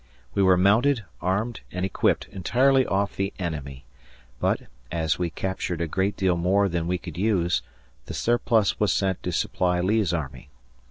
We 0.33 0.41
were 0.41 0.57
mounted, 0.57 1.03
armed, 1.21 1.61
and 1.71 1.85
equipped 1.85 2.25
entirely 2.29 2.87
off 2.87 3.15
the 3.15 3.33
enemy, 3.37 3.85
but, 4.39 4.61
as 4.91 5.19
we 5.19 5.29
captured 5.29 5.79
a 5.79 5.85
great 5.85 6.17
deal 6.17 6.35
more 6.37 6.67
than 6.67 6.87
we 6.87 6.97
could 6.97 7.17
use, 7.19 7.61
the 8.07 8.15
surplus 8.15 8.79
was 8.79 8.91
sent 8.91 9.21
to 9.21 9.31
supply 9.31 9.79
Lee's 9.79 10.11
army. 10.11 10.49